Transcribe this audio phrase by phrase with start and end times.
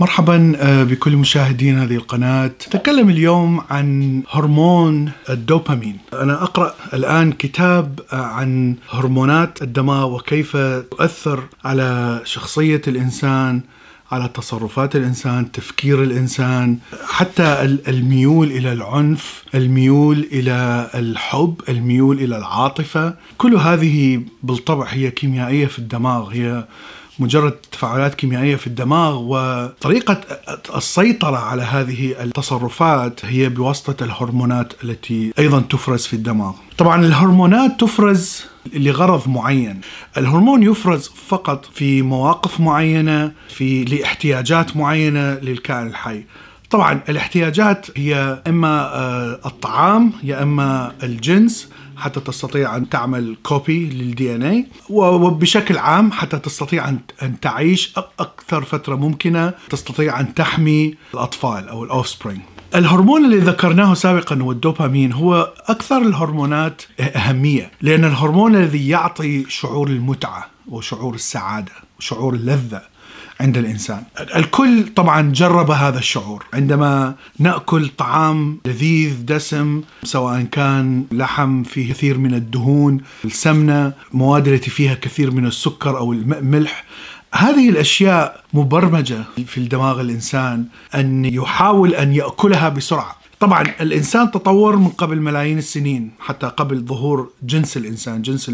[0.00, 2.46] مرحبا آه، بكل مشاهدين هذه القناة.
[2.46, 5.98] نتكلم اليوم عن هرمون الدوبامين.
[6.12, 10.56] أنا أقرأ الآن كتاب آه، عن هرمونات الدماغ وكيف
[10.90, 13.60] تؤثر على شخصية الإنسان
[14.12, 23.14] على تصرفات الإنسان، تفكير الإنسان، حتى الميول إلى العنف، الميول إلى الحب، الميول إلى العاطفة،
[23.38, 26.64] كل هذه بالطبع هي كيميائية في الدماغ، هي
[27.18, 30.20] مجرد تفاعلات كيميائية في الدماغ وطريقة
[30.76, 36.52] السيطرة على هذه التصرفات هي بواسطة الهرمونات التي أيضا تفرز في الدماغ.
[36.78, 39.80] طبعا الهرمونات تفرز لغرض معين.
[40.16, 46.24] الهرمون يفرز فقط في مواقف معينة في لاحتياجات معينة للكائن الحي.
[46.70, 51.68] طبعا الاحتياجات هي إما آه، الطعام يا إما الجنس.
[51.98, 56.88] حتى تستطيع أن تعمل copy لل DNA وبشكل عام حتى تستطيع
[57.22, 62.40] ان تعيش أكثر فترة ممكنة تستطيع أن تحمي الأطفال أو ال offspring
[62.74, 69.88] الهرمون اللي ذكرناه سابقا هو الدوبامين هو أكثر الهرمونات أهمية لأن الهرمون الذي يعطي شعور
[69.88, 72.82] المتعة وشعور السعادة وشعور اللذة.
[73.40, 74.02] عند الإنسان.
[74.36, 76.44] الكل طبعا جرب هذا الشعور.
[76.54, 84.70] عندما نأكل طعام لذيذ دسم سواء كان لحم فيه كثير من الدهون، السمنة، مواد التي
[84.70, 86.84] فيها كثير من السكر أو الملح
[87.34, 93.18] هذه الأشياء مبرمجة في الدماغ الإنسان أن يحاول أن يأكلها بسرعة.
[93.40, 98.50] طبعا الإنسان تطور من قبل ملايين السنين حتى قبل ظهور جنس الإنسان جنس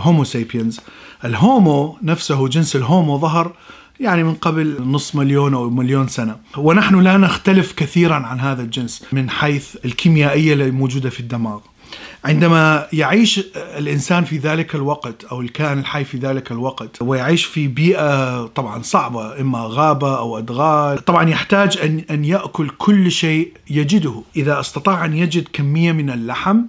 [0.00, 0.80] الهومو سيبينز
[1.24, 3.52] الهومو نفسه جنس الهومو ظهر
[4.00, 6.36] يعني من قبل نصف مليون أو مليون سنة.
[6.56, 11.60] ونحن لا نختلف كثيرا عن هذا الجنس من حيث الكيميائية الموجوده في الدماغ.
[12.24, 18.46] عندما يعيش الإنسان في ذلك الوقت أو الكائن الحي في ذلك الوقت ويعيش في بيئة
[18.46, 24.22] طبعا صعبة إما غابة أو أدغال طبعا يحتاج أن أن يأكل كل شيء يجده.
[24.36, 26.60] إذا استطاع أن يجد كمية من اللحم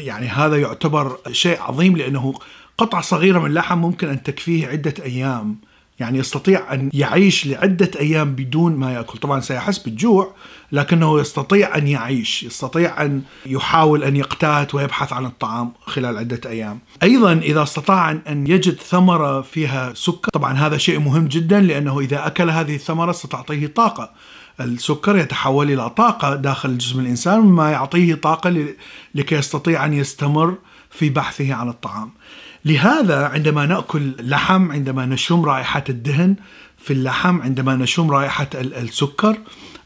[0.00, 2.34] يعني هذا يعتبر شيء عظيم لأنه
[2.78, 5.56] قطعة صغيرة من اللحم ممكن أن تكفيه عدة أيام.
[6.02, 9.18] يعني يستطيع أن يعيش لعدة أيام بدون ما يأكل.
[9.18, 10.34] طبعا سيحس بالجوع
[10.72, 16.78] لكنه يستطيع أن يعيش يستطيع أن يحاول أن يقتات ويبحث عن الطعام خلال عدة أيام.
[17.02, 22.26] أيضا إذا استطاع أن يجد ثمرة فيها سكر طبعا هذا شيء مهم جدا لأنه إذا
[22.26, 24.10] أكل هذه الثمرة ستعطيه طاقة.
[24.64, 28.66] السكر يتحول إلى طاقة داخل جسم الإنسان مما يعطيه طاقة
[29.14, 30.54] لكي يستطيع أن يستمر
[30.90, 32.10] في بحثه عن الطعام.
[32.64, 36.36] لهذا عندما نأكل لحم عندما نشم رائحة الدهن
[36.78, 39.36] في اللحم عندما نشم رائحة السكر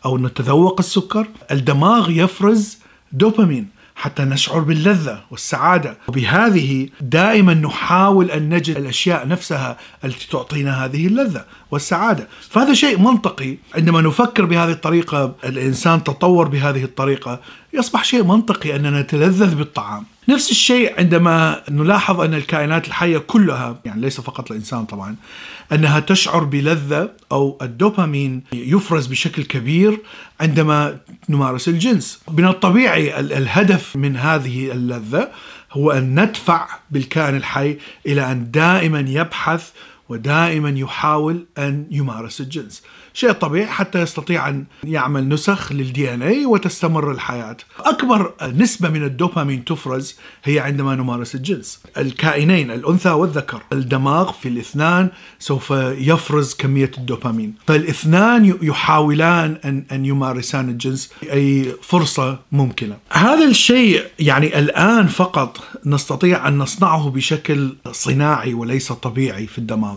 [0.04, 2.78] أو نتذوق السكر الدماغ يفرز
[3.12, 3.75] دوبامين.
[3.96, 5.98] حتى نشعر باللذة والسعادة.
[6.08, 12.28] وبهذه دائما نحاول أن نجد الأشياء نفسها التي تعطينا هذه اللذة والسعادة.
[12.50, 13.56] فهذا شيء منطقي.
[13.74, 17.40] عندما نفكر بهذه الطريقة الإنسان تطور بهذه الطريقة
[17.72, 20.04] يصبح شيء منطقي أننا نتلذذ بالطعام.
[20.28, 25.16] نفس الشيء عندما نلاحظ أن الكائنات الحية كلها يعني ليس فقط الإنسان طبعا
[25.72, 29.98] أنها تشعر بلذة أو الدوبامين يفرز بشكل كبير
[30.40, 30.98] عندما
[31.28, 32.20] نمارس الجنس.
[32.32, 35.28] من الطبيعي الهدف من هذه اللذة
[35.72, 39.70] هو أن ندفع بالكائن الحي إلى أن دائما يبحث
[40.08, 42.82] ودائما يحاول أن يمارس الجنس.
[43.16, 47.56] شيء طبيعي حتى يستطيع أن يعمل نسخ للدي ان اي وتستمر الحياة.
[47.80, 51.82] أكبر نسبة من الدوبامين تفرز هي عندما نمارس الجنس.
[51.98, 60.68] الكائنين الأنثى والذكر الدماغ في الاثنان سوف يفرز كمية الدوبامين، فالاثنان يحاولان ان أن يمارسان
[60.68, 62.96] الجنس اي فرصة ممكنة.
[63.12, 69.96] هذا الشيء يعني الآن فقط نستطيع أن نصنعه بشكل صناعي وليس طبيعي في الدماغ.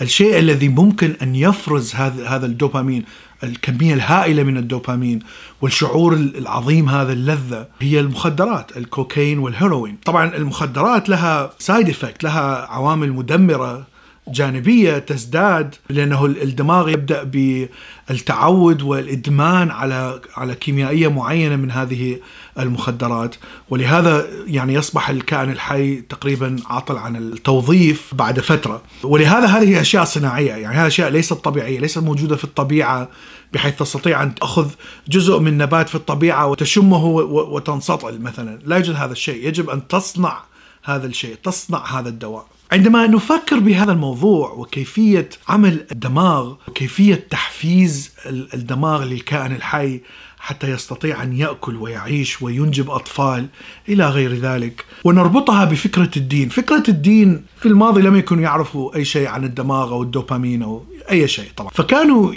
[0.00, 3.04] الشيء الذي ممكن أن يفرز هذا هذا الدوبامين
[3.44, 5.18] الكمية الهائلة من الدوبامين
[5.62, 9.98] والشعور العظيم هذا اللذة هي المخدرات الكوكايين والهيروين.
[10.04, 13.89] طبعا المخدرات لها side effect لها عوامل مدمرة.
[14.30, 22.18] جانبية تزداد لأنه الدماغ يبدأ بالتعود والإدمان على على كيميائية معينة من هذه
[22.58, 23.34] المخدرات.
[23.70, 28.82] ولهذا يعني يصبح الكائن الحي تقريبا عاطل عن التوظيف بعد فترة.
[29.02, 30.52] ولهذا هذه أشياء صناعية.
[30.52, 33.08] يعني هذه أشياء ليست طبيعية ليست موجودة في الطبيعة
[33.52, 34.68] بحيث تستطيع أن تأخذ
[35.08, 38.58] جزء من نبات في الطبيعة وتشمه وتنسطل مثلا.
[38.64, 39.48] لا يوجد هذا الشيء.
[39.48, 40.42] يجب أن تصنع
[40.84, 42.46] هذا الشيء تصنع هذا الدواء.
[42.72, 50.00] عندما نفكر بهذا الموضوع وكيفية عمل الدماغ وكيفيه تحفيز الدماغ للكائن الحي
[50.38, 53.46] حتى يستطيع أن يأكل ويعيش وينجب أطفال
[53.88, 54.84] إلى غير ذلك.
[55.04, 60.02] ونربطها بفكرة الدين، فكرة الدين في الماضي لم يكونوا يعرفوا أي شيء عن الدماغ أو
[60.02, 62.32] الدوبامين أو أي شيء طبعا، فكانوا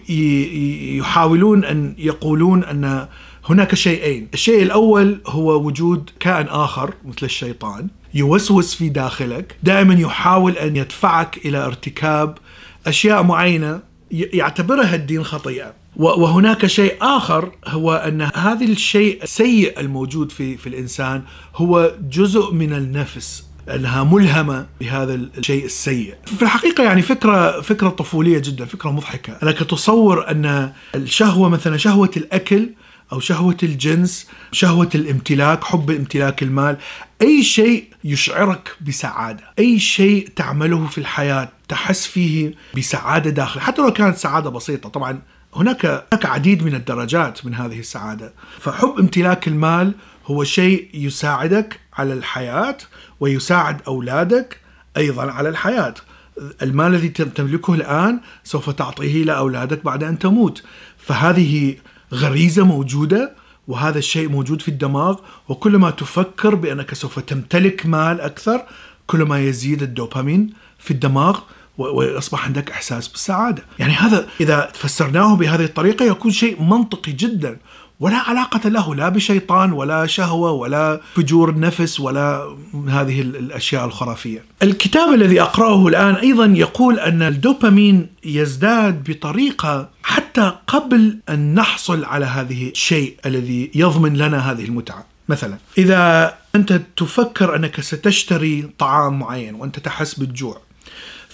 [0.99, 3.07] يحاولون أن يقولون أن
[3.45, 7.87] هناك شيئين، الشيء الأول هو وجود كائن آخر مثل الشيطان.
[8.13, 12.37] يوسوس في داخلك، دائما يحاول أن يدفعك إلى ارتكاب
[12.87, 13.79] أشياء معينة
[14.11, 21.21] يعتبرها الدين خطيئة وهناك شيء آخر هو أن هذا الشيء السيء الموجود في في الإنسان
[21.55, 26.15] هو جزء من النفس أنها ملهمة بهذا الشيء السيء.
[26.25, 32.11] في الحقيقة يعني فكرة فكرة طفولية جدا، فكرة مضحكة، انك تصور أن الشهوة مثلا شهوة
[32.17, 32.69] الأكل
[33.11, 36.77] أو شهوة الجنس، شهوة الامتلاك، حب امتلاك المال،
[37.21, 43.93] أي شيء يشعرك بسعادة، أي شيء تعمله في الحياة تحس فيه بسعادة داخل، حتى لو
[43.93, 45.21] كانت سعادة بسيطة، طبعا
[45.55, 49.93] هناك هناك عديد من الدرجات من هذه السعادة، فحب امتلاك المال
[50.25, 52.77] هو شيء يساعدك على الحياة
[53.19, 54.59] ويساعد أولادك
[54.97, 55.93] أيضا على الحياة.
[56.61, 60.63] المال الذي تملكه الآن سوف تعطيه لاولادك بعد أن تموت،
[60.97, 61.75] فهذه
[62.13, 65.15] غريزة موجودة وهذا الشيء موجود في الدماغ
[65.49, 68.61] وكلما تفكر بأنك سوف تمتلك مال أكثر
[69.07, 71.39] كلما يزيد الدوبامين في الدماغ
[71.77, 77.57] ويصبح عندك إحساس بالسعادة، يعني هذا إذا فسرناه بهذه الطريقة يكون شيء منطقي جدا.
[78.03, 82.55] ولا علاقة له لا بشيطان ولا شهوة ولا فجور نفس ولا
[82.87, 84.43] هذه الأشياء الخرافية.
[84.63, 92.25] الكتاب الذي أقرأه الآن أيضا يقول أن الدوبامين يزداد بطريقة حتى قبل أن نحصل على
[92.25, 95.05] هذه الشيء الذي يضمن لنا هذه المتعة.
[95.29, 100.61] مثلا إذا أنت تفكر أنك ستشتري طعام معين وأنت تحس بالجوع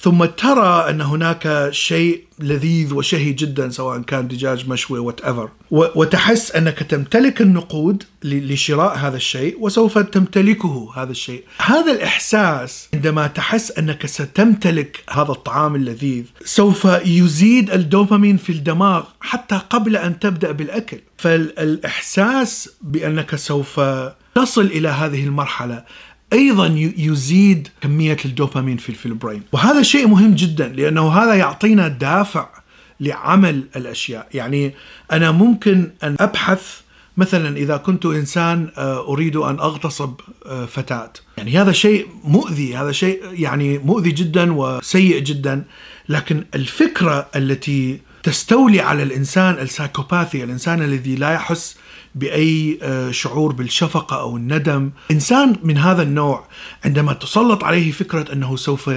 [0.01, 6.79] ثم ترى أن هناك شيء لذيذ وشهي جدا سواء كان دجاج مشوي whatever وتحس أنك
[6.79, 11.43] تمتلك النقود لشراء هذا الشيء وسوف تمتلكه هذا الشيء.
[11.61, 19.59] هذا الإحساس عندما تحس أنك ستمتلك هذا الطعام اللذيذ سوف يزيد الدوبامين في الدماغ حتى
[19.69, 20.99] قبل أن تبدأ بالأكل.
[21.17, 23.79] فالإحساس بأنك سوف
[24.35, 25.83] تصل إلى هذه المرحلة
[26.33, 26.67] أيضا
[26.97, 29.41] يزيد كمية الدوبامين في البرين.
[29.51, 32.49] وهذا شيء مهم جدا لأنه هذا يعطينا دافع
[32.99, 34.27] لعمل الأشياء.
[34.33, 34.73] يعني
[35.11, 36.81] أنا ممكن أن أبحث
[37.17, 40.13] مثلا إذا كنت إنسان آه، أريد أن أغتصب
[40.45, 41.13] آه، فتاة.
[41.37, 45.63] يعني هذا شيء مؤذي هذا شيء يعني مؤذي جدا وسيء جدا.
[46.09, 51.77] لكن الفكرة التي تستولي على الإنسان السايكوباثي الإنسان الذي لا يحس
[52.15, 56.45] بأي آه، شعور بالشفقة أو الندم، إنسان من هذا النوع
[56.85, 58.91] عندما تسلط عليه فكرة أنه سوف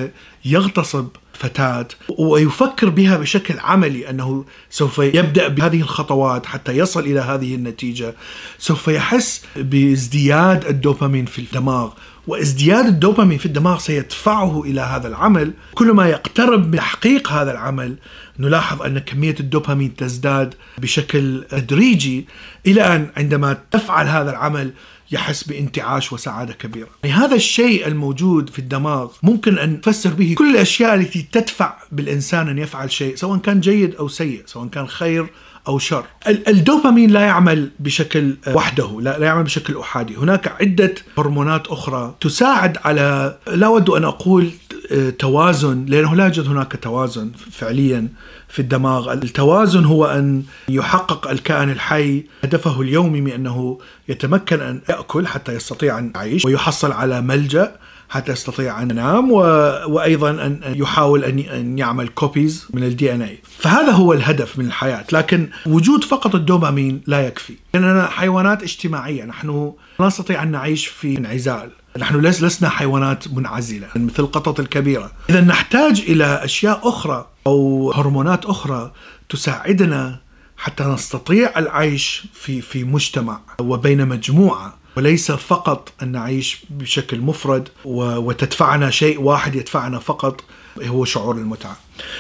[0.44, 1.88] يغتصب فتاة
[2.19, 8.14] ويفكر بها بشكل عملي أنه سوف يبدأ بهذه الخطوات حتى يصل إلى هذه النتيجة.
[8.58, 11.90] سوف يحس بازدياد الدوبامين في الدماغ
[12.26, 15.52] وازدياد الدوبامين في الدماغ سيدفعه إلى هذا العمل.
[15.75, 17.96] كلما يقترب من تحقيق هذا العمل
[18.38, 22.26] نلاحظ أن كمية الدوبامين تزداد بشكل تدريجي
[22.67, 24.73] إلى أن عندما تفعل هذا العمل
[25.12, 30.50] يحس بانتعاش وسعادة كبيرة يعني هذا الشيء الموجود في الدماغ ممكن أن نفسر به كل
[30.50, 35.26] الأشياء التي تدفع بالإنسان أن يفعل شيء سواء كان جيد أو سيء سواء كان خير
[35.69, 36.05] أو شر.
[36.26, 42.79] الدوبامين لا يعمل بشكل وحده، لا, لا يعمل بشكل أحادي، هناك عدة هرمونات أخرى تساعد
[42.85, 44.81] على لا اود أن أقول آه،
[45.19, 48.09] توازن لأنه لا يوجد هناك توازن فعليا
[48.49, 55.27] في الدماغ، التوازن هو أن يحقق الكائن الحي هدفه اليومي من أنه يتمكن أن يأكل
[55.27, 57.77] حتى يستطيع أن يعيش ويحصل على ملجأ
[58.08, 59.39] حتى يستطيع أن ينام و...
[59.87, 65.05] وأيضا أن يحاول أن أن يعمل copies من ال DNA فهذا هو الهدف من الحياة
[65.13, 67.55] لكن وجود فقط الدوبامين لا يكفي.
[67.75, 71.70] لأننا حيوانات اجتماعية نحن لا نستطيع أن نعيش في انعزال.
[71.99, 75.13] نحن لسنا حيوانات منعزلة مثل القطط الكبيرة.
[75.31, 78.93] إذا نحتاج إلى أشياء أخرى أو هرمونات أخرى
[79.29, 80.19] تساعدنا
[80.56, 84.75] حتى نستطيع العيش في في مجتمع وبين مجموعة.
[84.96, 90.44] وليس فقط أن نعيش بشكل مفرد وتدفعنا شيء واحد يدفعنا فقط
[90.82, 91.77] هو شعور المتعة.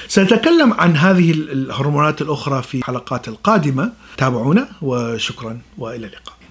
[0.08, 3.92] سنتكلم عن هذه الهرمونات الأخرى في حلقات القادمة.
[4.16, 6.41] تابعونا وشكرا وإلى اللقاء.